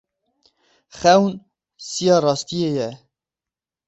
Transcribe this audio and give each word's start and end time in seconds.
Xewn 0.99 1.31
siya 1.89 2.15
rastiyê 2.23 2.69
ye. 2.77 2.89